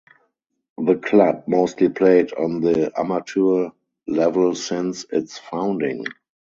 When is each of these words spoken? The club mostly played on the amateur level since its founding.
The 0.83 0.95
club 0.95 1.43
mostly 1.45 1.87
played 1.89 2.33
on 2.33 2.59
the 2.61 2.91
amateur 2.99 3.69
level 4.07 4.55
since 4.55 5.05
its 5.11 5.37
founding. 5.37 6.05